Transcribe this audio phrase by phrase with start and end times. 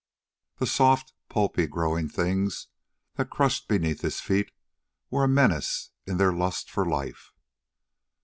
[0.57, 2.69] The soft, pulpy, growing things
[3.17, 4.49] that crushed beneath his feet
[5.11, 7.33] were a menace in their lust for life.